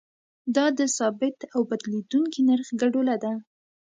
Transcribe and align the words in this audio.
دا 0.55 0.65
د 0.77 0.81
ثابت 0.97 1.37
او 1.53 1.61
بدلیدونکي 1.69 2.39
نرخ 2.49 2.67
ګډوله 2.81 3.15
ده. 3.23 3.31